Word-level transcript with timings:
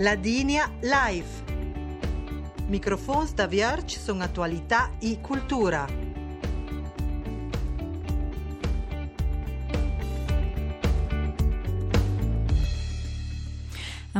Ladinia 0.00 0.72
Live. 0.80 1.28
Microfons 2.68 3.34
da 3.34 3.46
Vierge 3.46 3.98
sono 3.98 4.22
attualità 4.22 4.92
e 4.98 5.20
cultura. 5.20 5.99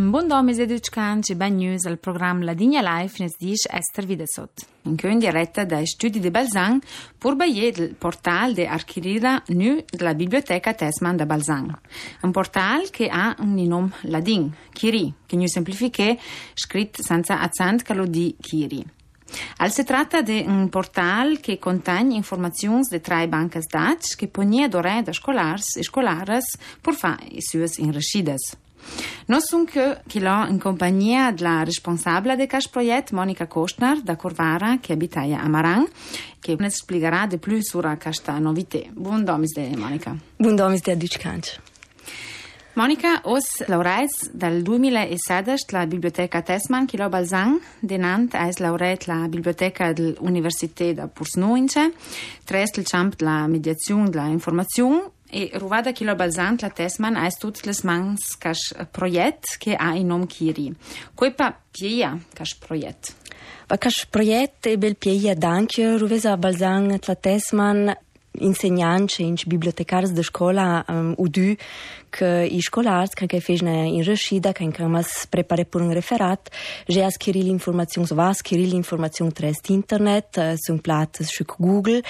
Un 0.00 0.08
buon 0.08 0.28
domes 0.28 0.56
ed 0.56 0.70
uccanci 0.70 1.34
ben 1.34 1.56
news 1.56 1.84
al 1.84 1.98
programma 1.98 2.44
La 2.44 2.54
Digna 2.54 2.80
Life 2.80 3.22
nes 3.22 3.36
dice 3.36 3.68
Esther 3.70 4.06
Videsot. 4.06 4.66
In 4.84 4.96
in 5.02 5.18
diretta 5.18 5.66
dai 5.66 5.86
studi 5.86 6.20
di 6.20 6.30
Balzan 6.30 6.80
pur 7.18 7.36
baie 7.36 7.70
del 7.70 7.94
portal 7.96 8.54
de 8.54 8.66
Archirida 8.66 9.42
nu 9.48 9.84
della 9.86 10.14
biblioteca 10.14 10.72
Tesman 10.72 11.16
da 11.16 11.26
Balzan. 11.26 11.78
Un 12.22 12.30
portal 12.30 12.88
che 12.88 13.08
ha 13.08 13.36
un 13.40 13.52
nome 13.52 13.92
ladin, 14.04 14.50
Kiri, 14.72 15.12
che 15.26 15.36
nu 15.36 15.46
semplifiche 15.46 16.18
scritto 16.54 17.02
senza 17.02 17.38
accent 17.38 17.86
lo 17.90 18.06
di 18.06 18.34
Kiri. 18.40 18.82
Al 19.58 19.70
si 19.70 19.84
tratta 19.84 20.22
di 20.22 20.42
un 20.46 20.70
portal 20.70 21.40
che 21.40 21.58
contiene 21.58 22.14
informazioni 22.14 22.86
di 22.88 23.02
tre 23.02 23.28
banche 23.28 23.60
dati 23.68 24.16
che 24.16 24.28
pone 24.28 24.66
d'ore 24.66 25.02
da 25.04 25.12
scolars 25.12 25.76
e 25.76 25.82
scolares 25.82 26.56
per 26.80 26.94
fare 26.94 27.26
i 27.26 27.42
suoi 27.42 27.68
inrescides. 27.76 28.56
Noi 29.26 29.40
siamo 29.40 29.64
qui 29.64 30.02
in 30.14 30.58
compagnia 30.58 31.30
della 31.30 31.62
responsabile 31.62 32.36
del 32.36 32.46
cash 32.46 32.68
project, 32.68 33.12
Monica 33.12 33.46
Kostner, 33.46 34.00
da 34.00 34.16
Corvara, 34.16 34.78
che 34.80 34.92
abita 34.92 35.20
a 35.20 35.48
Marang, 35.48 35.88
che 36.40 36.56
ne 36.58 36.70
spiegherà 36.70 37.26
di 37.26 37.38
più 37.38 37.58
su 37.60 37.80
questa 38.00 38.38
novità. 38.38 38.80
Buon 38.92 39.24
de 39.24 39.76
Monica. 39.76 40.16
Buon 40.36 40.56
domis 40.56 40.82
de 40.82 40.96
Duccanci. 40.96 41.60
Monica, 42.74 43.20
os 43.24 43.64
laureats 43.66 44.30
dal 44.32 44.62
2016 44.62 45.72
la 45.72 45.86
biblioteca 45.86 46.40
Tesman, 46.40 46.86
che 46.86 46.96
lo 46.96 47.08
Balzan, 47.08 47.60
denant 47.80 48.32
es 48.34 48.58
laureat 48.58 49.06
la 49.06 49.26
biblioteca 49.28 49.92
dell'Università 49.92 50.92
da 50.92 51.08
Pursnuince, 51.08 51.92
tres 52.44 52.76
il 52.76 52.84
camp 52.84 53.16
della 53.16 53.46
mediazione 53.48 54.08
della 54.08 54.26
informazione 54.26 55.10
E, 55.32 55.50
Ruvada 55.58 55.92
Kilobalzantla 55.92 56.70
Tesman 56.70 57.16
är 57.16 57.30
Stutzlesmanskars 57.30 58.72
eh, 58.78 58.84
projekt 58.84 59.58
che 59.58 59.76
ha 59.76 59.94
inom 59.94 60.26
Kiri. 60.26 60.74
Koipa 61.14 61.52
Pieja 61.72 62.18
kars 62.34 62.54
projekt. 62.58 63.14
Pa 63.66 63.76
kars 63.76 64.04
projekt 64.10 64.66
je 64.66 64.76
bil 64.76 64.94
Pieja 64.94 65.34
Dankjo, 65.34 65.98
Ruveza 65.98 66.36
Balzantla 66.36 67.14
Tesman 67.14 67.94
insegnantes 68.38 69.18
e 69.18 69.48
bibliotecários 69.48 70.12
da 70.12 70.20
escola 70.20 70.84
um, 70.88 71.14
o 71.18 71.28
du 71.28 71.56
que 72.10 72.46
i 72.50 72.58
escolares 72.58 73.14
que 73.14 73.40
fez 73.40 73.62
na 73.62 73.86
em 73.86 74.02
Rashida 74.02 74.52
que 74.52 74.70
que 74.70 74.82
mas 74.84 75.26
prepare 75.26 75.64
por 75.64 75.82
um 75.82 75.88
referat 75.88 76.40
já 76.88 77.06
adquiri 77.06 77.48
informações 77.50 78.10
va 78.10 78.30
adquiri 78.30 78.74
informação 78.74 79.30
tres 79.30 79.58
internet 79.68 80.38
uh, 80.38 80.56
são 80.64 80.78
platas 80.78 81.28
sur 81.28 81.46
Google 81.58 82.02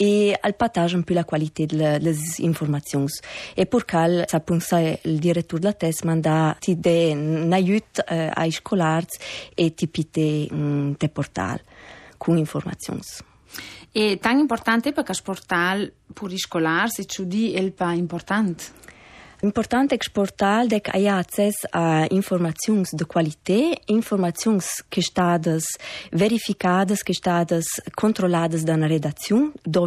e 0.00 0.34
al 0.42 0.54
partage 0.54 1.00
più 1.02 1.14
la 1.14 1.24
qualità 1.24 1.66
das 2.00 2.40
informações 2.40 3.12
e 3.56 3.64
por 3.66 3.84
cal 3.84 4.26
sa 4.28 4.40
pensa 4.40 4.80
il 5.04 5.20
direttore 5.20 5.62
da 5.62 5.72
test 5.72 6.04
manda 6.04 6.56
ti 6.60 6.74
de 6.74 7.14
n'aiut 7.14 8.00
uh, 8.00 8.32
ai 8.34 8.48
escolares 8.48 9.18
e 9.56 9.70
tipite 9.70 10.48
um, 10.52 10.94
te 10.94 11.08
portal 11.08 11.58
com 12.18 12.36
informações 12.36 13.22
E 13.92 14.18
tan 14.18 14.38
importante 14.38 14.92
perché 14.92 15.14
sportal 15.14 15.90
pur 16.14 16.30
scolar 16.36 16.90
se 16.90 17.04
ciudi 17.04 17.54
el 17.56 17.72
pa 17.72 17.94
important. 17.94 18.56
Important 19.40 19.92
exportar 19.92 20.66
de 20.66 20.80
que 20.80 20.90
há 21.08 21.20
acesso 21.20 21.68
a 21.72 22.08
informações 22.10 22.88
de 22.92 23.04
qualidade, 23.04 23.80
informações 23.88 24.82
que 24.90 24.98
estadas 24.98 25.64
verificadas, 26.10 27.04
que 27.04 27.12
estadas 27.12 27.64
controladas 27.96 28.64
da 28.64 28.76
na 28.76 28.88
redação, 28.88 29.52
do 29.64 29.86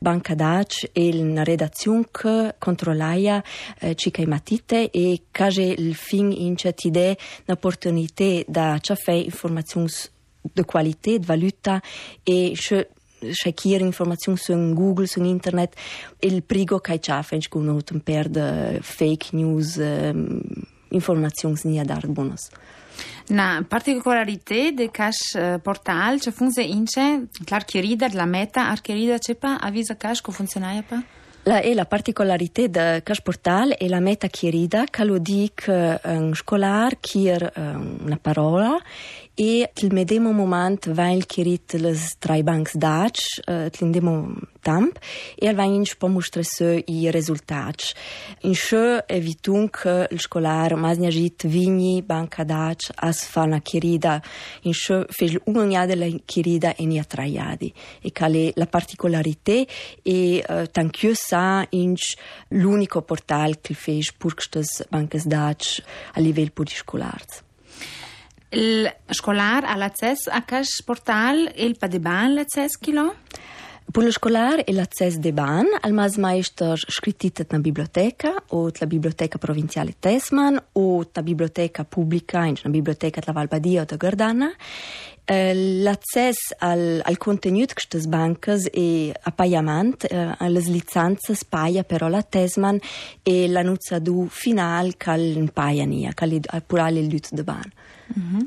banca 0.00 0.34
dados 0.34 0.86
e 0.94 1.12
na 1.12 1.44
redação 1.44 2.02
que 2.04 2.54
controlaia 2.58 3.44
eh, 3.82 3.94
cica 3.98 4.26
matite 4.26 4.90
e 4.94 5.24
cage 5.30 5.74
il 5.76 5.94
fin 5.94 6.32
in 6.32 6.56
chatide 6.56 7.18
na 7.46 7.54
opportunità 7.54 8.44
da 8.48 8.80
ciafè 8.80 9.26
informações 9.26 10.10
de 10.54 10.64
qualità, 10.64 11.18
de 11.18 11.26
valuta 11.26 11.82
e 12.26 12.54
checkare 13.32 13.82
informazioni 13.82 14.38
su 14.38 14.52
Google, 14.72 15.06
su 15.06 15.22
internet, 15.22 15.74
il 16.20 16.42
prigo 16.42 16.78
che 16.78 16.98
c'è, 16.98 17.22
fence 17.22 17.48
che 17.48 17.56
uno 17.56 17.72
non 17.72 18.00
perde 18.02 18.78
fake 18.82 19.28
news, 19.32 19.76
um, 19.76 20.40
informazioni 20.90 21.58
ni 21.64 21.78
a 21.78 21.84
dar 21.84 22.06
bonus. 22.06 22.48
Na 23.26 23.64
particolarità 23.66 24.70
de 24.70 24.90
cash 24.90 25.34
uh, 25.34 25.58
portal, 25.60 26.20
ce 26.20 26.30
funziona 26.30 26.68
ince, 26.68 27.28
clar 27.44 27.64
chierida, 27.64 28.08
la 28.12 28.26
meta, 28.26 28.68
archierida, 28.68 29.18
cepa, 29.18 29.58
avvisa 29.60 29.96
cash, 29.96 30.20
co 30.20 30.30
funzionaia 30.30 30.82
pa? 30.82 31.02
La, 31.46 31.60
e 31.60 31.74
la 31.74 31.84
particolarità 31.84 32.66
del 32.68 33.02
cash 33.02 33.20
portal 33.20 33.74
è 33.76 33.86
la 33.88 34.00
meta 34.00 34.28
chierida, 34.28 34.84
che 34.84 35.04
lo 35.04 35.18
dice 35.18 36.00
un 36.04 36.34
scolar 36.34 36.98
chier 37.00 37.52
um, 37.56 37.98
una 38.04 38.18
parola 38.20 38.80
e 39.36 39.66
til 39.74 39.90
medemo 39.94 40.32
moment 40.32 40.86
vain 40.94 41.22
chirit 41.22 41.74
les 41.74 42.14
trai 42.22 42.42
banks 42.46 42.76
daci, 42.78 43.42
uh, 43.48 43.66
til 43.72 43.88
medemo 43.90 44.12
tamp, 44.62 44.98
e 45.36 45.48
al 45.48 45.56
vain 45.56 45.84
po 45.98 46.08
mustre 46.08 46.44
se 46.44 46.84
i 46.86 47.10
resultats. 47.10 47.94
In 48.42 48.54
sche 48.54 49.04
evitung 49.08 49.70
che 49.70 50.06
il 50.10 50.20
scolar 50.20 50.76
mas 50.76 50.98
niagit 50.98 51.44
vigni 51.46 52.02
banca 52.02 52.44
daci 52.44 52.92
as 52.96 53.24
fa 53.24 53.42
una 53.42 53.60
chirida, 53.60 54.22
in 54.62 54.72
sche 54.72 55.06
fej 55.10 55.40
un'ogna 55.46 55.86
della 55.86 56.06
chirida 56.24 56.74
e 56.76 56.86
ni 56.86 56.98
attraiadi. 56.98 57.72
E 58.02 58.12
cale 58.12 58.52
la 58.54 58.66
particolarità 58.66 59.64
e 60.02 60.44
uh, 60.48 60.66
tanchio 60.70 61.14
sa 61.14 61.66
inch 61.70 62.14
l'unico 62.48 63.02
portal 63.02 63.60
che 63.60 63.74
fej 63.74 64.14
purkstes 64.16 64.86
bancas 64.88 65.26
daci 65.26 65.82
a 66.14 66.20
livello 66.20 66.50
pur 66.54 66.64
di 66.64 66.74
scolars. 66.74 67.42
الشكولار 68.54 69.64
على 69.64 69.90
تساس 69.90 70.28
أكاش 70.28 70.82
بورتال 70.88 71.60
الباديبان 71.60 72.34
لتساس 72.36 72.76
كيلو 72.76 73.12
Pulul 73.92 74.10
școlar 74.10 74.58
e 74.64 74.72
l'acces 74.72 75.18
de 75.20 75.30
ban, 75.30 75.66
al 75.82 75.92
mas 75.92 76.16
maestor 76.16 76.78
scritit 76.88 77.44
na 77.52 77.58
biblioteca 77.58 78.32
o 78.48 78.70
la 78.80 78.86
biblioteca 78.86 79.38
provinciale 79.38 79.94
Tesman 80.00 80.58
o 80.72 81.04
la 81.12 81.22
biblioteca 81.22 81.84
pubblica, 81.84 82.46
in 82.46 82.56
la 82.62 82.70
biblioteca 82.70 83.20
la 83.26 83.32
Valbadia 83.32 83.82
o 83.82 83.86
la 83.88 83.96
Gardana 83.96 84.50
L'accés 85.26 86.36
al, 86.58 87.00
al 87.02 87.16
contenut 87.16 87.72
d'aquestes 87.72 88.06
banques 88.06 88.68
e 88.72 89.14
a 89.22 89.30
pagament, 89.32 90.04
uh, 90.10 90.34
a 90.36 90.48
les 90.48 90.68
licences 90.68 91.44
però 91.88 92.08
la 92.08 92.22
Tesman 92.22 92.78
e 93.22 93.48
l'annunciador 93.48 94.28
final 94.28 94.96
cal 94.96 95.50
paia 95.52 95.86
cal 96.12 96.40
apurare 96.48 96.98
il 96.98 97.08
lut 97.10 97.32
de 97.32 97.42
ban. 97.42 97.72
-hmm. 98.12 98.46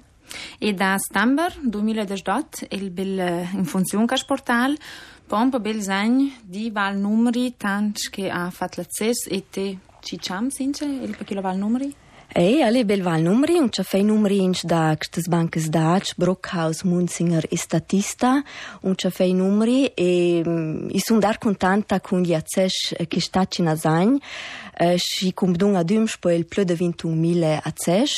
E 0.60 0.74
da 0.74 0.98
stamber 0.98 1.54
2018 1.62 2.68
il 2.70 2.90
bel 2.92 3.48
in 3.54 3.66
funzione 3.66 4.06
cas 4.06 4.26
portal 4.26 4.78
pompa 5.26 5.60
bel 5.60 5.82
segn 5.82 6.32
di 6.44 6.70
val 6.70 6.98
numeri 6.98 7.56
tant 7.58 8.10
che 8.10 8.30
ha 8.30 8.50
fatto 8.50 8.82
l'accesso 8.82 9.30
e 9.30 9.46
te 9.50 9.78
ci 10.02 10.18
cham 10.18 10.50
since 10.50 10.86
il 10.86 11.16
perché 11.16 11.40
val 11.42 11.58
numeri? 11.58 11.94
Ej, 12.38 12.62
ali 12.62 12.84
belval 12.86 13.24
numrinč, 13.26 13.80
fej 13.82 14.04
numrinč, 14.06 14.60
da 14.70 14.92
kštes 14.94 15.26
banke 15.26 15.58
zdač, 15.58 16.12
Brockhaus, 16.22 16.84
Munzinger 16.86 17.48
e 17.50 17.58
statista, 17.58 18.44
un 18.86 18.94
če 18.94 19.10
fej 19.10 19.34
numri, 19.34 19.88
e, 19.90 20.46
i 20.94 21.02
sunt 21.02 21.26
dar 21.26 21.42
contanta 21.42 21.98
cu 21.98 22.22
jaceš, 22.22 22.94
ki 23.10 23.24
štači 23.26 23.66
na 23.66 23.74
zanj, 23.74 24.22
e, 24.78 25.02
și 25.02 25.34
cum 25.34 25.58
dunga 25.58 25.82
dymș 25.82 26.22
po 26.22 26.30
el 26.30 26.46
plă 26.46 26.62
de 26.62 26.78
21.000 26.78 27.58
aceș, 27.64 28.14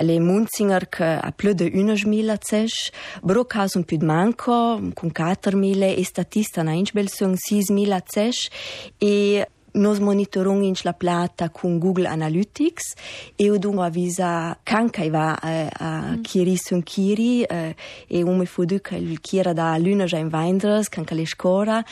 ale 0.00 0.18
Munzinger 0.18 0.84
că 0.88 1.20
a 1.20 1.30
plă 1.36 1.52
de 1.52 1.68
11.000 1.68 2.32
aceș, 2.32 2.72
Brockhaus 3.20 3.74
un 3.74 3.82
più 3.82 4.00
manco, 4.00 4.80
cum 4.94 5.12
4.000, 5.12 5.92
e 5.98 6.02
statista 6.02 6.62
na 6.62 6.72
inci 6.72 6.92
bel 6.92 7.06
sun 7.06 7.36
6.000 7.36 7.92
aceș, 7.92 8.48
e 8.96 9.44
Nos 9.74 9.98
monitorung 9.98 10.62
in 10.64 10.74
la 10.82 10.92
plata 10.92 11.48
con 11.50 11.78
Google 11.78 12.06
Analytics. 12.06 12.94
E 13.36 13.50
o 13.50 13.58
dunque 13.58 13.84
avvisa 13.84 14.58
canca 14.62 15.08
va 15.08 15.34
a, 15.34 15.68
a 15.72 16.18
Kiri 16.20 16.56
sun 16.56 16.82
Kiri 16.82 17.42
e 17.44 18.22
un 18.22 18.36
me 18.36 18.44
fu 18.46 18.64
che 18.64 18.96
il 18.96 19.20
Kira 19.20 19.52
da 19.52 19.76
luna 19.78 20.04
già 20.04 20.18
in 20.18 20.28
Weindres, 20.30 20.88
canca 20.88 21.14
le 21.14 21.26
scora, 21.26 21.82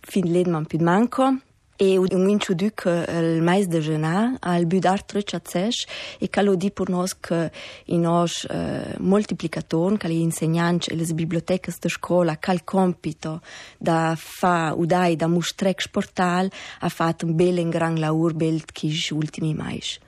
fin 0.00 0.30
l'edman 0.30 0.66
più 0.66 0.78
manco. 0.80 1.38
E 1.76 1.98
un 1.98 2.28
introduc 2.28 2.84
il 2.86 3.42
mais 3.42 3.66
de 3.66 3.80
genar 3.80 4.36
al 4.40 4.64
budar 4.64 5.02
trece 5.02 5.34
acesh 5.34 5.86
e 6.20 6.28
calo 6.28 6.54
di 6.54 6.70
per 6.70 6.88
nos 6.88 7.18
che 7.18 7.50
i 7.86 7.98
nos 7.98 8.44
uh, 8.44 8.94
multiplicaton, 9.00 9.96
cali 9.96 10.20
insegnanti 10.20 10.90
e 10.90 10.94
le 10.94 11.04
bibliotecas 11.12 11.80
de 11.80 11.88
scola 11.88 12.36
cal 12.36 12.62
compito 12.62 13.40
da 13.76 14.14
fa 14.16 14.72
udai 14.76 15.16
da 15.16 15.26
mostrex 15.26 15.88
portal 15.88 16.48
ha 16.78 16.88
fatto 16.88 17.26
un 17.26 17.34
bel 17.34 17.58
en 17.58 17.70
gran 17.70 17.98
laur 17.98 18.34
bel 18.34 18.64
che 18.66 18.88
ultimi 19.10 19.52
mais. 19.52 19.98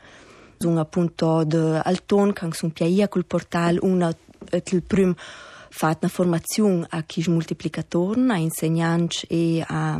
Sono 0.58 0.78
appunto 0.78 1.42
de 1.42 1.80
Alton, 1.82 2.32
sono 2.52 2.72
piaia 2.72 3.08
col 3.08 3.24
portal, 3.24 3.78
una 3.82 4.14
il 4.52 4.82
prim 4.82 5.14
fat 5.76 6.02
na 6.02 6.08
formaziun 6.08 6.87
a 6.90 7.02
quis 7.05 7.28
multiplicatorn, 7.28 8.31
a 8.32 8.38
insegnants 8.40 9.25
e 9.28 9.61
a 9.69 9.99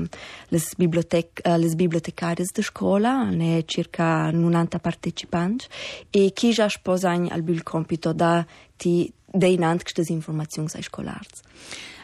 les, 0.53 0.71
bibliotec 0.79 1.43
a 1.45 1.57
les 1.61 1.77
bibliotecarias 1.77 2.55
de 2.57 2.65
scola, 2.65 3.29
ne 3.31 3.61
circa 3.69 4.31
90 4.33 4.81
partecipants, 4.81 5.69
e 6.11 6.31
chi 6.33 6.55
ja 6.57 6.71
sposagn 6.73 7.29
al 7.33 7.45
bül 7.45 7.63
compito 7.63 8.13
da 8.13 8.45
ti 8.77 9.13
deinant 9.37 9.85
quistes 9.85 10.09
informaziuns 10.15 10.77
ai 10.77 10.85
scolars. 10.87 11.45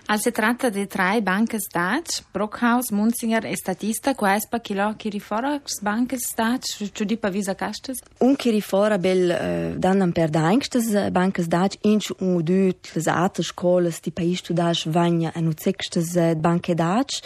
Also 0.06 0.14
Al 0.14 0.20
si 0.20 0.32
tratta 0.32 0.68
di 0.68 0.86
tre 0.86 1.22
banche 1.22 1.58
Staats, 1.58 2.24
Brockhaus, 2.30 2.90
Munzinger 2.90 3.46
e 3.46 3.56
Statista, 3.56 4.14
Quaespa, 4.14 4.60
Chilò, 4.60 4.94
Chirifora, 4.96 5.60
banche 5.80 6.18
Staats, 6.18 6.90
Ciudi 6.92 7.16
Pavisa 7.16 7.54
Castes? 7.54 8.00
Un 8.18 8.36
Chirifora 8.36 8.98
bel 8.98 9.30
eh, 9.30 9.70
uh, 9.70 9.78
dannan 9.78 10.12
per 10.12 10.28
d'aingstes 10.28 10.92
eh, 10.94 11.10
banche 11.10 11.42
Staats 11.42 11.78
inch 11.82 12.10
un 12.18 12.34
udüt 12.34 12.90
les 12.94 13.06
ate 13.06 13.42
scoles 13.42 14.00
di 14.00 14.10
país 14.10 14.38
studas 14.38 14.84
vagna 14.86 15.30
an 15.34 15.46
uzextes 15.46 16.16
eh, 16.16 16.34
banche 16.34 16.72
Staats, 16.72 17.22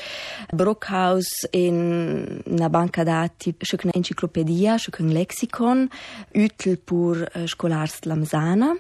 Brockhaus 0.53 1.49
in 1.53 2.43
na 2.45 2.69
banca 2.69 3.05
dati 3.05 3.55
schökna 3.59 3.93
enciclopedia, 3.95 4.77
schökna 4.79 5.13
lexikon, 5.13 5.89
ütel 6.35 6.77
pur 6.77 7.27
uh, 7.35 7.47
scolars 7.47 8.05
lamsana. 8.05 8.77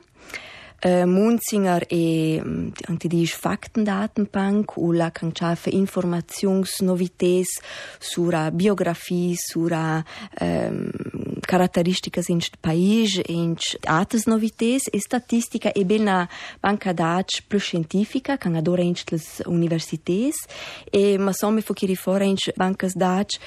Uh, 0.84 1.06
Munzinger 1.06 1.87
e 1.88 2.38
anche 2.87 3.08
di 3.08 3.26
Faktendatenbank 3.26 4.76
o 4.76 4.93
la 4.93 5.11
canciafe 5.11 5.70
informationsnovités 5.70 7.61
sulla 7.99 8.50
biografia, 8.50 9.34
sulla 9.37 10.05
um, 10.38 10.90
caratteristiche 11.40 12.23
in 12.26 12.40
paese 12.61 13.23
in 13.28 13.55
altre 13.84 14.20
novités 14.26 14.88
e 14.90 14.99
statistica 15.00 15.73
e 15.73 15.84
bella 15.84 16.28
banca 16.61 16.93
dati 16.93 17.43
più 17.46 17.58
scientifica 17.58 18.37
che 18.37 18.49
adora 18.49 18.82
in 18.82 18.94
università 19.44 19.94
e 20.90 21.17
ma 21.19 21.32
somme 21.32 21.62
fu 21.62 21.72
che 21.72 21.87
rifora 21.87 22.25
in 22.25 22.34
banca 22.55 22.88
dati 22.93 23.38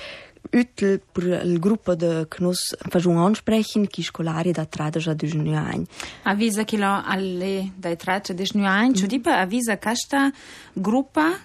útil 0.51 1.01
per 1.11 1.41
il 1.43 1.59
gruppo 1.59 1.95
de 1.95 2.25
che 2.27 2.41
nos 2.41 2.75
facciamo 2.77 3.25
ansprechen 3.25 3.87
chi 3.87 4.01
scolari 4.01 4.51
da 4.51 4.65
13 4.65 5.09
a 5.09 5.13
19 5.13 5.55
anni. 5.55 5.85
Avvisa 6.23 6.63
che 6.63 6.77
lo 6.77 7.01
alle 7.05 7.71
dai 7.75 7.95
13 7.95 8.31
a 8.31 8.35
19 8.35 8.67
anni, 8.67 8.95
cioè 8.95 9.07
tipo 9.07 9.29
avvisa 9.29 9.77
questa 9.77 10.31
gruppa 10.73 11.37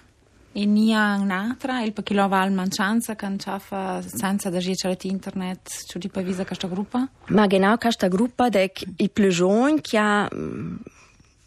e 0.57 0.65
nia 0.65 1.17
un'altra, 1.19 1.81
il 1.81 1.91
perché 1.91 2.13
lo 2.13 2.27
va 2.29 2.41
al 2.41 2.53
mancianza 2.53 3.15
che 3.15 3.27
fa 3.59 4.01
senza 4.01 4.49
da 4.49 4.59
girare 4.59 4.97
internet, 5.01 5.83
cioè 5.85 6.01
tipo 6.01 6.19
avvisa 6.19 6.45
questa 6.45 6.67
gruppa? 6.67 7.07
Ma 7.27 7.45
genau 7.45 7.77
questa 7.77 8.07
gruppa 8.07 8.49
de 8.49 8.71
i 8.97 9.09
più 9.09 9.27
giovani 9.27 9.81
che 9.81 9.97
ha 9.97 10.29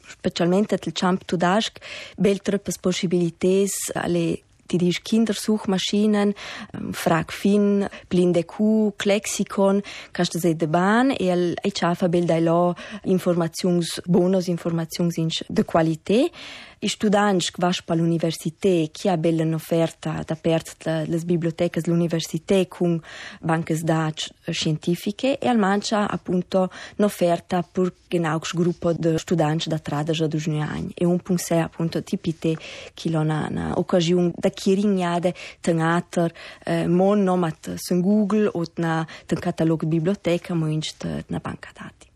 specialmente 0.08 0.78
il 0.82 0.92
camp 0.92 1.24
tudask, 1.24 1.78
bel 2.16 2.40
troppe 2.40 2.72
possibilità 2.80 3.64
alle 3.94 4.42
die 4.70 4.78
die 4.78 4.90
Kindersuchmaschinen, 4.92 6.34
ähm, 6.74 6.94
Fragfin, 6.94 7.86
Blinde 8.08 8.44
Kuh, 8.44 8.92
Lexikon, 9.02 9.82
kannst 10.12 10.34
du 10.34 10.38
sehen, 10.38 10.58
Bahn, 10.70 11.10
und 11.10 11.56
ich 11.62 11.78
schaffe 11.78 12.08
Bilder, 12.08 12.74
Informations, 13.04 14.02
Bonus, 14.06 14.48
Informations, 14.48 15.44
de 15.48 15.64
Qualität. 15.64 16.32
estudantes 16.80 17.50
que 17.50 17.60
vão 17.60 17.70
para 17.86 17.96
é 17.96 18.00
a 18.00 18.02
universidade, 18.02 18.90
que 18.92 19.08
há 19.08 19.16
bela 19.16 19.44
oferta 19.54 20.24
da 20.26 20.36
perto 20.36 20.76
das 21.08 21.24
bibliotecas 21.24 21.84
da 21.84 21.92
universidade 21.92 22.66
com 22.66 23.00
bancas 23.42 23.78
de 23.78 23.84
dados 23.84 24.32
científicas 24.52 25.36
e 25.42 25.48
almancha, 25.48 26.04
appunto, 26.04 26.70
oferta 26.98 27.62
por 27.62 27.92
genau 28.08 28.40
grupo 28.54 28.94
de 28.94 29.16
estudantes 29.16 29.68
da 29.68 29.78
tradaja 29.78 30.28
dos 30.28 30.46
anos. 30.46 30.92
E 30.98 31.06
um 31.06 31.18
ponto 31.18 31.42
é, 31.52 31.62
appunto, 31.62 32.00
tipite 32.02 32.56
que 32.94 33.10
lá 33.10 33.24
na, 33.24 33.50
na 33.50 33.74
ocasião 33.74 34.32
da 34.40 34.50
quirinhada 34.50 35.34
tem 35.60 35.82
ator, 35.82 36.32
eh, 36.64 36.88
mon 36.88 37.16
nomat 37.16 37.76
sem 37.76 38.00
Google 38.00 38.50
ou 38.54 38.64
na 38.78 39.06
tem 39.26 39.38
catálogo 39.38 39.84
de 39.84 39.90
biblioteca, 39.90 40.54
muito 40.54 40.94
na 41.28 41.38
banca 41.40 41.70
de 41.74 42.08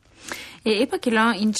E, 0.64 0.82
e 0.82 0.86
para 0.86 0.98
que 0.98 1.10
lá, 1.10 1.36
in 1.36 1.52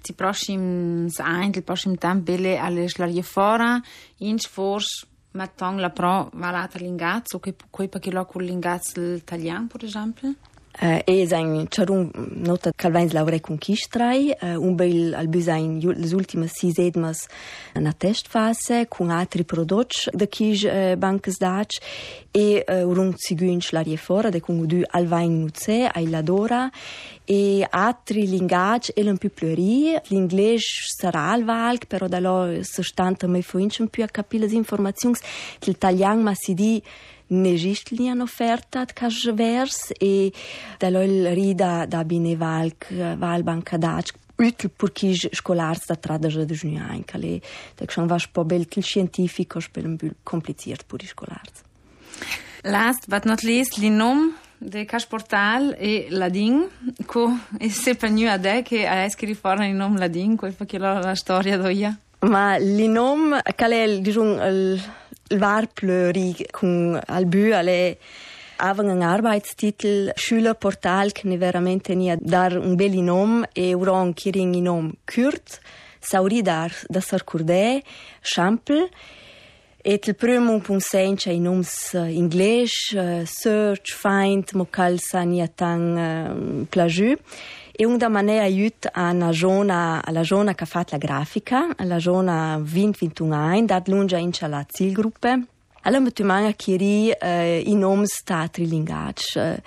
ti 0.00 0.12
prossimi 0.12 1.08
anni, 1.18 1.52
il 1.54 1.62
prossimo 1.62 1.96
tempo, 1.96 2.32
alle 2.32 2.88
slarie 2.88 3.22
fora, 3.22 3.80
in 4.18 4.38
forse 4.38 5.06
mettong 5.32 5.78
la 5.78 5.90
pro 5.90 6.30
valata 6.34 6.78
l'ingazzo, 6.78 7.38
che 7.38 7.54
poi 7.70 7.88
perché 7.88 8.10
lo 8.10 8.24
con 8.24 8.42
l'ingazzo 8.42 9.00
italiano, 9.00 9.66
per 9.66 9.84
esempio? 9.84 10.34
Uh, 10.78 11.00
e 11.04 11.26
sein 11.26 11.66
charun 11.68 12.10
nota 12.14 12.70
calvains 12.72 13.12
laure 13.12 13.40
conquistrai 13.40 14.32
uh, 14.40 14.56
un 14.56 14.76
bel 14.76 15.14
al 15.14 15.26
busain 15.26 15.80
les 15.80 16.12
ultimas 16.12 16.52
sis 16.54 16.78
edmas 16.78 17.26
na 17.74 17.92
testfase 17.92 18.86
con 18.88 19.10
altri 19.10 19.42
prodotti 19.44 20.08
da 20.14 20.26
kij 20.26 20.64
uh, 20.64 20.96
banques 20.96 21.38
dach 21.38 21.74
e 22.30 22.62
uh, 22.64 22.86
urun 22.86 23.12
seguinch 23.16 23.72
l'aria 23.72 23.98
fora 23.98 24.30
de 24.30 24.40
con 24.40 24.64
du 24.64 24.80
alvain 24.92 25.40
nuze 25.40 25.90
ai 25.92 26.08
ladora 26.08 26.70
e 27.24 27.66
altri 27.68 28.28
linguaggi 28.28 28.92
e 28.92 29.02
un 29.02 29.18
più 29.18 29.30
pluri 29.34 29.98
l'inglese 30.06 30.86
sarà 30.96 31.32
al 31.32 31.42
valc 31.42 31.86
però 31.86 32.06
da 32.06 32.20
lo 32.20 32.62
sostanta 32.62 33.26
mai 33.26 33.42
foinch 33.42 33.80
un 33.80 33.88
più 33.88 34.04
a 34.04 34.06
capire 34.06 34.46
le 34.46 34.54
informazioni 34.54 35.16
l'italiano 35.64 36.22
ma 36.22 36.32
si 36.34 36.54
di 36.54 36.80
ne 37.30 37.56
caso 38.92 39.34
vers 39.34 39.92
e 39.98 40.32
da 40.78 40.88
loro 40.88 41.32
rida 41.32 41.86
da 41.86 42.04
bine 42.04 42.36
valc 42.36 42.92
val 43.16 43.42
banca 43.42 43.76
d'ac 43.76 44.12
util 44.36 44.70
per 44.70 44.92
chi 44.92 45.14
scolars 45.14 45.86
da 45.86 45.96
tradaja 45.96 46.44
de 46.44 46.54
junio 46.54 46.82
anni 46.82 47.04
che 47.04 47.18
le 47.18 47.40
da 47.76 47.84
che 47.84 48.02
va 48.06 48.18
po 48.32 48.44
bel 48.44 48.66
il 48.68 48.82
scientifico 48.82 49.60
per 49.70 49.84
un 49.84 49.96
più 49.96 50.12
compliziert 50.22 50.84
per 50.86 51.02
i 51.02 51.06
scolars 51.06 51.62
last 52.62 53.08
but 53.08 53.24
not 53.24 53.42
least 53.42 53.76
li 53.76 53.90
nom 53.90 54.34
de 54.58 54.84
cash 54.84 55.06
portal 55.06 55.74
e 55.78 56.08
ladin 56.10 56.68
co 57.06 57.38
e 57.58 57.70
se 57.70 57.94
pagnu 57.94 58.28
a 58.28 58.36
de 58.36 58.62
che 58.62 59.04
escri 59.04 59.34
fuori 59.34 59.68
il 59.68 59.74
nom 59.74 59.96
ladin 59.96 60.36
quel 60.36 60.52
fa 60.52 60.66
che 60.66 60.78
la 60.78 61.14
storia 61.14 61.56
doia? 61.56 61.98
Ma 62.20 62.58
li 62.58 62.86
nom 62.86 63.40
qual 63.56 64.00
diciamo 64.00 64.46
il 64.46 64.82
Warplöri 65.38 66.34
con 66.50 67.00
al 67.06 67.26
bu 67.26 67.52
alle 67.52 67.98
avevano 68.56 68.92
un 68.92 69.02
Arbeitstitel 69.02 70.12
Schülerportal 70.14 71.12
che 71.12 71.28
ne 71.28 71.36
veramente 71.38 71.94
nie 71.94 72.16
dar 72.20 72.56
un 72.56 72.74
bel 72.74 72.98
nome 73.02 73.48
e 73.52 73.72
uron 73.74 74.12
kiring 74.12 74.54
in 74.54 74.64
nome 74.64 74.92
Kurt 75.04 75.60
sauri 76.00 76.42
dar 76.42 76.72
da 76.88 77.00
sarcurde 77.00 77.82
Champel 78.20 78.88
et 79.82 80.06
il 80.06 80.14
primo 80.14 80.52
un 80.52 80.60
punsencha 80.60 81.30
in 81.30 81.42
noms 81.42 81.92
inglese 81.94 83.24
search 83.24 83.94
find 83.94 84.52
mocal 84.52 84.98
saniatan 84.98 85.96
uh, 85.96 86.66
plagiu 86.68 87.16
e 87.80 87.86
un 87.86 87.96
da 87.96 88.10
manera 88.10 88.44
aiut 88.44 88.86
a 88.92 89.10
una 89.10 89.32
zona 89.32 90.02
alla 90.04 90.22
zona 90.22 90.54
che 90.54 90.64
ha 90.64 90.66
fatto 90.66 90.90
la 90.92 90.98
grafica 90.98 91.68
alla 91.78 91.98
zona 91.98 92.58
2021 92.58 93.34
anni 93.34 93.64
dat 93.64 93.88
lunga 93.88 94.18
in 94.18 94.32
la 94.38 94.66
zielgruppe 94.68 95.46
alla 95.82 95.98
metumanga 95.98 96.50
chieri 96.52 97.10
eh, 97.10 97.62
i 97.64 97.74
nomi 97.74 98.06
statri 98.06 98.68
linguaggi 98.68 99.38
eh, 99.38 99.62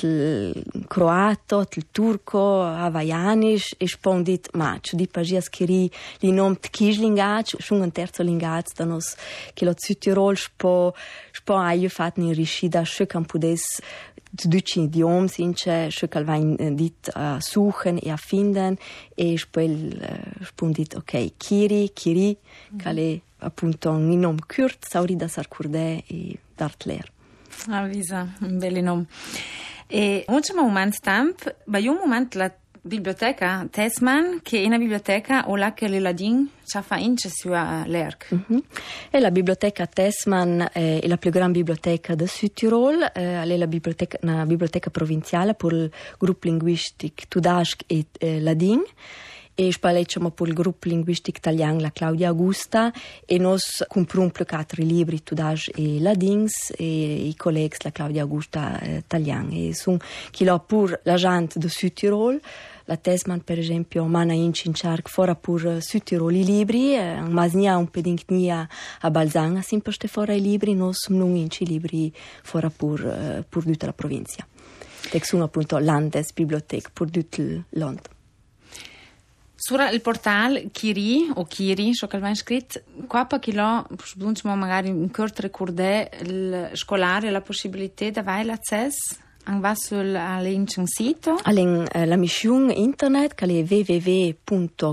il 0.00 0.84
croato 0.88 1.66
il 1.74 1.86
turco 1.90 2.62
havaianisch 2.62 3.74
e 3.76 3.86
spondit 3.86 4.48
ma 4.54 4.78
ci 4.80 4.96
di 4.96 5.06
pagia 5.06 5.40
chieri 5.40 5.90
i 6.20 6.32
nomi 6.32 6.56
tkis 6.58 6.96
linguaggi 6.98 7.56
schon 7.58 7.82
un 7.82 7.92
terzo 7.92 8.22
linguaggio 8.22 8.72
da 8.74 8.84
nos 8.84 9.14
che 9.52 9.66
lo 9.66 9.74
Südtirol 9.76 10.34
spo 10.34 10.94
spo 11.30 11.56
aio 11.56 11.90
fatto 11.90 12.20
in 12.20 12.32
riuscita 12.32 12.82
che 12.82 13.06
het 14.30 14.46
Duitse 14.50 14.80
idiom 14.84 15.28
sind 15.28 15.58
še 15.58 16.08
kaj 16.10 16.24
vajn 16.28 16.76
dit 16.78 17.12
uh, 17.16 17.38
suchen 17.42 17.98
e 17.98 18.12
affinden 18.14 18.78
e 19.16 19.32
eh, 19.32 19.38
spel 19.38 19.74
uh, 19.98 20.10
äh, 20.10 20.44
spun 20.50 20.72
dit 20.72 20.94
ok 20.96 21.32
kiri 21.38 21.88
kiri 21.94 22.36
mm. 22.36 22.78
kale 22.82 23.08
appunto 23.40 23.90
un 23.90 24.20
nom 24.20 24.38
kurt 24.38 24.86
saurida 24.86 25.28
sarkurde 25.28 26.02
e 26.06 26.36
dartler 26.56 27.10
avisa 27.68 28.20
ah, 28.20 28.44
un 28.46 28.58
bel 28.58 28.82
nom. 28.82 29.06
E 29.88 30.24
un 30.28 30.40
moment 30.54 30.92
stamp. 30.92 31.54
Ba 31.66 31.78
un 31.78 31.98
moment 31.98 32.34
la 32.34 32.50
biblioteca 32.82 33.66
Tesman, 33.70 34.40
che 34.42 34.62
è 34.62 34.66
una 34.66 34.78
biblioteca 34.78 35.48
o 35.48 35.56
la 35.56 35.72
che 35.74 35.88
le 35.88 36.00
ladin 36.00 36.48
ci 36.64 36.78
fa 36.82 36.96
ince 36.96 37.28
su 37.28 37.48
l'ERC. 37.48 38.34
Mm-hmm. 38.34 38.60
E 39.10 39.20
la 39.20 39.30
biblioteca 39.30 39.86
Tesman 39.86 40.68
è 40.72 41.06
la 41.06 41.16
più 41.16 41.30
grande 41.30 41.58
biblioteca 41.58 42.14
del 42.14 42.28
Sud 42.28 42.52
Tirol, 42.52 43.02
eh, 43.14 43.42
è 43.42 43.56
la 43.56 43.66
biblioteca, 43.66 44.18
una 44.22 44.46
biblioteca 44.46 44.90
provinciale 44.90 45.54
per 45.54 45.72
il 45.72 45.90
gruppo 46.18 46.46
linguistico 46.48 47.24
Tudask 47.28 47.82
e 47.86 48.06
eh, 48.18 48.40
Ladin 48.40 48.82
e 49.60 49.70
spalecciamo 49.70 50.30
per 50.30 50.48
il 50.48 50.54
gruppo 50.54 50.88
linguistico 50.88 51.36
italiano 51.36 51.80
la 51.80 51.92
Claudia 51.92 52.28
Augusta 52.28 52.90
e 53.26 53.36
nos 53.36 53.84
compriamo 53.86 54.30
quattro 54.46 54.82
libri 54.82 55.22
tudage 55.22 55.70
e 55.72 56.00
ladins 56.00 56.72
e 56.74 57.28
i 57.28 57.36
colleghi 57.36 57.76
la 57.80 57.92
Claudia 57.92 58.22
Augusta 58.22 58.80
eh, 58.80 58.96
italiana 58.96 59.50
e 59.52 59.74
sono 59.74 59.98
chi 60.30 60.44
l'ha 60.44 60.58
pur 60.58 60.98
la 61.02 61.16
gente 61.16 61.58
de 61.58 61.68
Südtirol. 61.68 62.40
La 62.86 62.96
Tesman 62.96 63.44
per 63.44 63.58
esempio 63.58 64.06
mana 64.06 64.32
in 64.32 64.54
cinciarc 64.54 65.10
fora 65.10 65.34
pur 65.34 65.76
Südtirol 65.78 66.34
i 66.34 66.44
libri 66.44 66.96
eh, 66.96 67.20
ma 67.20 67.44
nia 67.52 67.76
un 67.76 67.90
pedingnia 67.90 68.66
a 69.00 69.10
Balzanga 69.10 69.60
sempre 69.60 69.92
ste 69.92 70.08
fora 70.08 70.32
i 70.32 70.40
libri 70.40 70.74
nos 70.74 71.08
non 71.08 71.36
in 71.36 71.50
ci 71.50 71.66
libri 71.66 72.10
fora 72.42 72.70
pur 72.70 73.04
eh, 73.04 73.44
pur 73.46 73.64
tutta 73.64 73.84
la 73.84 73.92
provincia 73.92 74.46
Tek 75.10 75.24
sono 75.24 75.44
appunto 75.44 75.76
Landesbibliothek 75.76 76.90
pur 76.92 77.10
tutto 77.10 77.42
il 77.42 77.62
il 79.90 80.00
portal 80.00 80.70
Kiri 80.72 81.30
o 81.34 81.44
Kiri, 81.44 81.92
ciò 81.94 82.06
che 82.06 82.16
abbiamo 82.16 82.34
scritto, 82.34 82.80
qua 83.06 83.24
per 83.26 83.38
chi 83.38 83.52
lo, 83.52 83.86
magari 84.54 84.88
un 84.90 85.10
corto 85.10 85.42
ricordare 85.42 86.10
il 86.22 86.70
scolare 86.74 87.30
la 87.30 87.40
possibilità 87.40 88.08
di 88.08 88.18
avere 88.18 88.44
l'accesso 88.44 89.16
anche 89.44 89.74
sul 89.74 90.14
sito? 90.86 91.38
All'in, 91.42 91.86
eh, 91.92 92.06
la 92.06 92.16
missione 92.16 92.72
internet 92.74 93.34
che 93.34 93.44
è 93.44 93.64
www.kiri.bz 94.46 94.88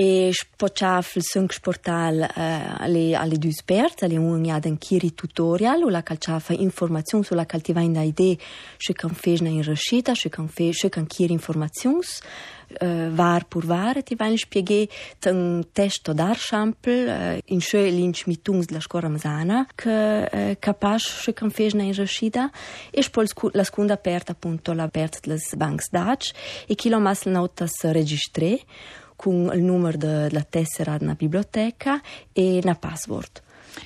e 0.00 0.30
spociaf 0.32 1.16
il 1.16 1.24
sunk 1.24 1.58
portal 1.58 2.20
eh, 2.20 2.30
alle, 2.78 3.16
alle 3.16 3.36
due 3.36 3.50
spert, 3.50 4.04
alle 4.04 4.16
un 4.16 4.44
jaden 4.44 4.78
kiri 4.78 5.12
tutorial, 5.12 5.82
o 5.82 5.88
la 5.88 6.04
calciafa 6.04 6.52
informazioni 6.52 7.24
sulla 7.24 7.44
da 7.44 8.02
idee, 8.02 8.38
se 8.76 8.92
kan 8.92 9.10
fesna 9.10 9.48
in 9.48 9.64
rescita, 9.64 10.14
se 10.14 10.28
kan 10.28 10.46
fe, 10.46 10.72
se 10.72 10.88
kan 10.88 11.04
kiri 11.04 11.32
informazioni, 11.32 12.04
uh, 12.80 13.08
var 13.10 13.46
pur 13.48 13.66
var, 13.66 14.00
ti 14.04 14.14
vain 14.14 14.38
spieghe 14.38 14.86
un 15.26 15.64
testo 15.72 16.12
d'archampel 16.12 17.08
uh, 17.08 17.38
in 17.46 17.60
sche 17.60 17.90
linch 17.90 18.28
mitungs 18.28 18.70
la 18.70 18.80
scuola 18.80 19.08
masana, 19.08 19.66
che 19.74 20.28
uh, 20.30 20.56
capace 20.60 21.10
se 21.24 21.32
kan 21.32 21.50
fesna 21.50 21.82
in 21.82 21.94
rescita, 21.94 22.52
e 22.92 23.04
poi 23.10 23.26
la 23.50 23.64
seconda 23.64 23.94
aperta 23.94 24.30
appunto 24.30 24.72
l'aperta 24.72 25.18
delle 25.20 25.40
banks 25.56 25.90
Dutch, 25.90 26.30
e 26.68 26.76
chi 26.76 26.88
lo 26.88 27.00
mas 27.00 27.24
notas 27.24 27.82
registré, 27.82 28.60
con 29.18 29.50
il 29.52 29.64
numero 29.64 29.96
della 29.96 30.46
tessera 30.48 30.96
nella 30.96 31.14
biblioteca 31.14 32.00
e 32.32 32.60
una 32.62 32.76
password. 32.76 33.42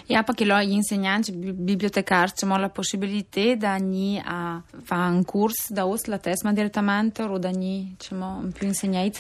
E 0.07 0.23
perché 0.25 0.45
gli 0.45 0.73
insegnanti 0.73 1.33
bibliotecari 1.33 2.33
hanno 2.43 2.59
la 2.59 2.69
possibilità 2.69 3.55
di 3.79 4.21
a 4.23 4.63
fare 4.83 5.15
un 5.15 5.25
corso 5.25 5.73
da 5.73 5.87
os 5.87 6.05
la 6.05 6.19
testa 6.19 6.53
direttamente 6.53 7.23
o 7.23 7.39
da 7.39 7.51
diciamo, 7.51 8.49
più 8.53 8.67
insegnati? 8.67 9.13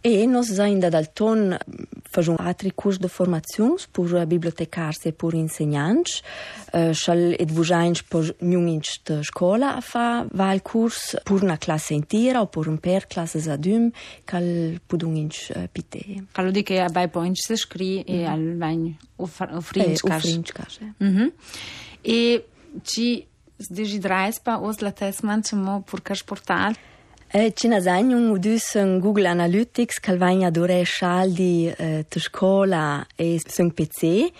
E 0.00 0.26
noi 0.26 0.44
siamo 0.44 0.78
dal 0.78 1.12
ton 1.12 1.56
fajons 2.14 2.38
altri 2.38 2.70
cursos 2.70 3.00
de 3.02 3.08
formações 3.08 3.86
por 3.86 4.08
bibliotecários 4.26 5.04
e 5.06 5.12
por 5.12 5.34
ensinantes. 5.34 6.22
Xal 6.72 7.34
euh, 7.34 7.42
edvužajnč 7.42 8.04
po 8.10 8.22
njunginč 8.40 9.00
de 9.06 9.20
escola 9.22 9.74
a 9.78 9.82
fa 9.82 10.26
val 10.30 10.60
curso 10.60 11.18
por 11.24 11.42
na 11.42 11.56
classe 11.58 11.94
inteira 11.94 12.40
ou 12.40 12.46
por 12.46 12.68
um 12.68 12.76
per 12.76 13.06
classe 13.06 13.38
zadum 13.38 13.90
cal 14.26 14.44
pudunginč 14.88 15.50
euh, 15.50 15.68
pite. 15.72 16.24
Calo 16.32 16.50
di 16.50 16.62
che 16.62 16.80
a 16.80 16.88
bai 16.88 17.08
poinč 17.08 17.46
se 17.46 17.56
škri 17.56 18.04
e 18.06 18.22
mhm. 18.22 18.32
al 18.32 18.42
vanj 18.58 18.94
ufrinč 19.18 20.02
kaže. 20.02 20.10
Eh, 20.10 20.18
ufrinč 20.18 20.52
kaže. 20.52 20.82
E 22.02 22.14
eh. 22.14 22.42
či 22.82 23.06
mhm. 23.18 23.28
zdaj 23.58 23.86
že 23.86 23.98
drajs 23.98 24.38
pa 24.42 24.58
ozlate 24.58 25.12
smančemo 25.12 25.82
por 25.86 26.02
kaš 26.02 26.22
portal? 26.22 26.74
Ci 27.34 27.66
nazagno 27.66 28.16
un 28.16 28.28
udus 28.28 28.74
Google 29.00 29.26
Analytics 29.26 29.98
calvagna 29.98 30.50
dore 30.50 30.84
scialdi 30.84 31.66
eh, 31.66 32.04
te 32.08 32.20
scola 32.20 33.04
e 33.16 33.40
sun 33.44 33.72
PC 33.72 34.30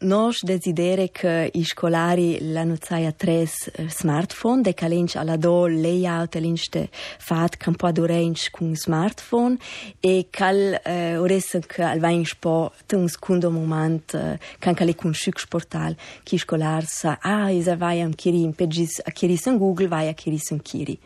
Nos 0.00 0.42
desidere 0.42 1.12
che 1.12 1.50
i 1.54 1.62
scolari 1.62 2.50
l'hanno 2.50 2.74
zaia 2.80 3.12
tres 3.12 3.70
uh, 3.78 3.86
smartphone, 3.86 4.60
de 4.60 4.74
calenci 4.74 5.16
alla 5.16 5.36
do 5.36 5.68
layout 5.68 6.34
l'inste 6.34 6.88
fat 6.90 7.56
campo 7.56 7.86
ad 7.86 7.98
orange 7.98 8.50
con 8.50 8.74
smartphone 8.74 9.56
e 10.00 10.26
cal 10.28 10.80
uh, 10.84 11.20
ores 11.20 11.60
che 11.64 11.84
al 11.84 12.00
vain 12.00 12.24
spo 12.24 12.72
un 12.94 13.08
secondo 13.08 13.52
moment 13.52 14.14
uh, 14.14 14.36
can 14.58 14.74
cale 14.74 14.96
con 14.96 15.14
schick 15.14 15.38
sportal 15.38 15.94
chi 16.24 16.36
scolar 16.36 16.84
sa 16.84 17.18
ah 17.20 17.50
isa 17.50 17.76
vai 17.76 18.00
am 18.00 18.12
kiri 18.12 18.42
in 18.42 18.52
pegis 18.52 19.00
a 19.04 19.12
kiri 19.12 19.36
sun 19.36 19.58
Google 19.58 19.86
vai 19.86 20.08
a 20.08 20.14
kiri 20.14 20.38
sun 20.38 20.60
kiri. 20.60 20.98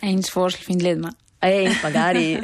Eins 0.00 0.30
vorschl 0.30 0.62
fin 0.62 0.78
ledma. 0.78 1.14
E 1.40 1.70
magari 1.82 2.36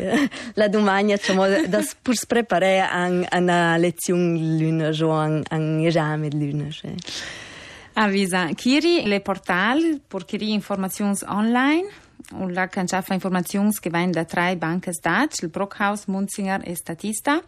la 0.54 0.68
domani 0.68 1.14
diciamo, 1.14 1.48
da 1.66 1.84
per 2.00 2.14
preparare 2.26 2.80
a 2.80 3.38
una 3.40 3.76
lezione 3.76 4.38
luna 4.38 4.90
o 4.90 5.10
a 5.12 5.56
un 5.56 5.84
esame 5.84 6.30
luna. 6.30 6.68
Avvisa, 7.94 8.46
Kiri 8.54 9.06
le 9.06 9.20
portal 9.20 10.00
per 10.06 10.24
Kiri 10.24 10.52
informazioni 10.52 11.16
online 11.26 11.88
und 12.32 12.52
la 12.52 12.68
kann 12.68 12.88
schaffa 12.88 13.18
vain 13.90 14.10
da 14.10 14.24
drei 14.24 14.56
banques 14.56 15.00
dat, 15.00 15.40
il 15.42 15.48
Brockhaus, 15.48 16.06
Munzinger 16.06 16.60
e 16.64 16.74
Statista, 16.74 17.42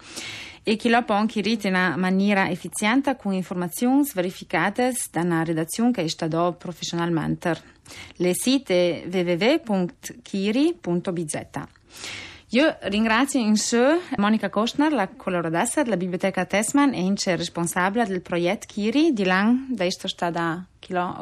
e 0.62 0.76
chi 0.76 0.88
lo 0.88 1.02
può 1.04 1.14
anche 1.14 1.40
in 1.40 1.58
una 1.64 1.96
maniera 1.96 2.50
efficiente 2.50 3.16
con 3.16 3.32
informazioni 3.32 4.04
verificate 4.14 4.92
da 5.10 5.20
una 5.20 5.44
redazione 5.44 5.92
che 5.92 6.02
è 6.02 6.08
stata 6.08 6.52
professionalmente. 6.52 7.75
Le 8.16 8.35
site 8.35 9.05
www.kiri.bz. 9.11 9.85
Io 12.50 12.76
ringrazio 12.83 13.40
in 13.40 13.57
sé 13.57 13.99
Monica 14.19 14.49
Kostner, 14.49 14.93
la 14.93 15.09
collaboratrice 15.09 15.83
della 15.83 15.97
Biblioteca 15.97 16.45
Tesman 16.45 16.95
e 16.95 17.00
ince 17.00 17.35
responsabile 17.35 18.07
del 18.07 18.23
progetto 18.23 18.66
Kiri, 18.69 19.12
di 19.12 19.25
lang 19.25 19.66
da 19.71 19.85
è 19.85 19.90
stata 19.90 20.64